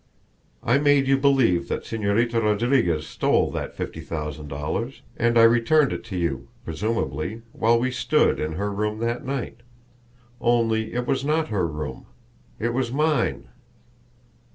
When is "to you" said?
6.05-6.47